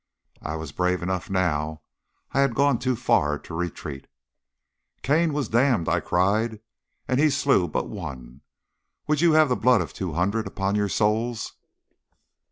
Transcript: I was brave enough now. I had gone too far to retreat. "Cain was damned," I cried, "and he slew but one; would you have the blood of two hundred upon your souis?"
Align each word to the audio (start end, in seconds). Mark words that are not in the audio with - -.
I 0.41 0.55
was 0.55 0.71
brave 0.71 1.03
enough 1.03 1.29
now. 1.29 1.81
I 2.31 2.39
had 2.39 2.55
gone 2.55 2.79
too 2.79 2.95
far 2.95 3.37
to 3.37 3.53
retreat. 3.53 4.07
"Cain 5.03 5.31
was 5.31 5.47
damned," 5.47 5.87
I 5.87 5.99
cried, 5.99 6.59
"and 7.07 7.19
he 7.19 7.29
slew 7.29 7.67
but 7.67 7.87
one; 7.87 8.41
would 9.05 9.21
you 9.21 9.33
have 9.33 9.47
the 9.47 9.55
blood 9.55 9.79
of 9.79 9.93
two 9.93 10.13
hundred 10.13 10.47
upon 10.47 10.73
your 10.73 10.89
souis?" 10.89 11.51